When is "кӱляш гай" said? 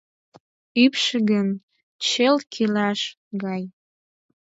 2.53-3.63